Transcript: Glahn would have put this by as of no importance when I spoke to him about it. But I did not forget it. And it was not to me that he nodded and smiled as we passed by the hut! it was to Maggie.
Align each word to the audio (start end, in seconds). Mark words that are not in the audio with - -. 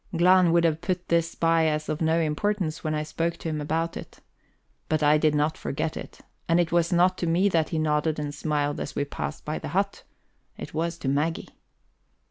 Glahn 0.17 0.51
would 0.51 0.63
have 0.63 0.81
put 0.81 1.09
this 1.09 1.35
by 1.35 1.67
as 1.67 1.87
of 1.87 2.01
no 2.01 2.19
importance 2.19 2.83
when 2.83 2.95
I 2.95 3.03
spoke 3.03 3.37
to 3.37 3.49
him 3.49 3.61
about 3.61 3.95
it. 3.95 4.19
But 4.89 5.03
I 5.03 5.19
did 5.19 5.35
not 5.35 5.59
forget 5.59 5.95
it. 5.95 6.21
And 6.49 6.59
it 6.59 6.71
was 6.71 6.91
not 6.91 7.19
to 7.19 7.27
me 7.27 7.49
that 7.49 7.69
he 7.69 7.77
nodded 7.77 8.17
and 8.17 8.33
smiled 8.33 8.79
as 8.79 8.95
we 8.95 9.05
passed 9.05 9.45
by 9.45 9.59
the 9.59 9.67
hut! 9.77 10.01
it 10.57 10.73
was 10.73 10.97
to 10.97 11.07
Maggie. 11.07 11.49